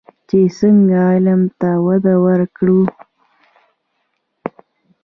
چې 0.27 0.39
څنګه 0.57 0.99
علم 1.11 1.41
ته 1.59 1.69
وده 1.85 2.13
ورکړو. 2.25 2.81